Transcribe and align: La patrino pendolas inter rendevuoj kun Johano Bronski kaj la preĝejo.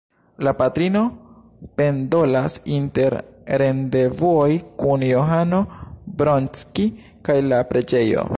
La 0.45 0.51
patrino 0.59 1.01
pendolas 1.81 2.55
inter 2.79 3.17
rendevuoj 3.63 4.49
kun 4.83 5.05
Johano 5.11 5.63
Bronski 6.23 6.89
kaj 7.31 7.39
la 7.53 7.65
preĝejo. 7.75 8.27